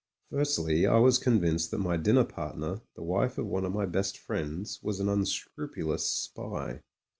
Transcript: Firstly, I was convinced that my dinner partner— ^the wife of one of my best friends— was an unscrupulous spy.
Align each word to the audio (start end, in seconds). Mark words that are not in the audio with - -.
Firstly, 0.31 0.87
I 0.87 0.97
was 0.97 1.19
convinced 1.19 1.69
that 1.69 1.77
my 1.77 1.95
dinner 1.95 2.23
partner— 2.23 2.81
^the 2.97 3.03
wife 3.03 3.37
of 3.37 3.45
one 3.45 3.65
of 3.65 3.71
my 3.71 3.85
best 3.85 4.17
friends— 4.17 4.79
was 4.81 4.99
an 4.99 5.07
unscrupulous 5.07 6.09
spy. 6.09 6.81